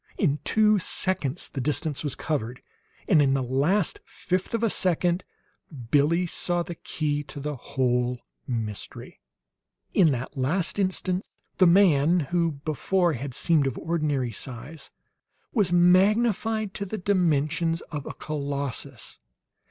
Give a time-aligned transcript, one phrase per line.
[0.17, 2.63] In two seconds the distance was covered,
[3.07, 5.23] and in the last fifth of a second
[5.91, 8.17] Billie saw the key to the whole
[8.47, 9.21] mystery.
[9.93, 11.27] In that last instant
[11.59, 14.89] the man who before had seemed of ordinary size,
[15.53, 19.19] was magnified to the dimensions of a colossus.